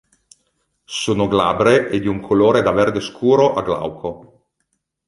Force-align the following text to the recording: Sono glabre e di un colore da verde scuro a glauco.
Sono 1.01 1.27
glabre 1.27 1.89
e 1.89 1.99
di 1.99 2.07
un 2.07 2.21
colore 2.21 2.63
da 2.63 2.71
verde 2.71 3.01
scuro 3.01 3.53
a 3.53 3.61
glauco. 3.61 4.45